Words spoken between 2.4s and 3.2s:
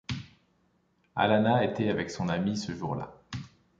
ce jour-là.